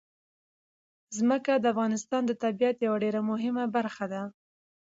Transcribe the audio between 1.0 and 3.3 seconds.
ځمکه د افغانستان د طبیعت یوه ډېره